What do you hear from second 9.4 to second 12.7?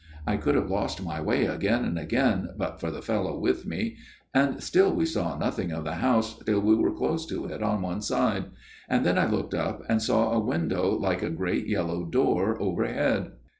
up and saw a window like a great yellow door